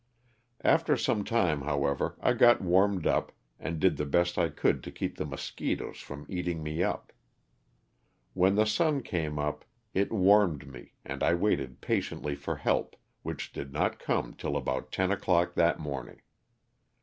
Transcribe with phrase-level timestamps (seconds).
[0.63, 4.91] After some time, however, I got warmed up and did the best I could to
[4.91, 7.13] keep the mosquitoes from eating me up.
[8.33, 13.51] When the sun came up it warmed me and I waited patiently for help, which
[13.51, 16.23] did not come till about ten o'clock that morning.